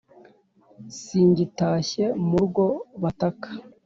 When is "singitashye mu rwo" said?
0.99-2.65